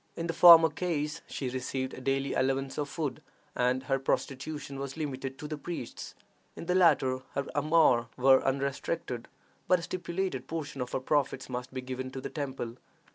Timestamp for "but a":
9.67-9.83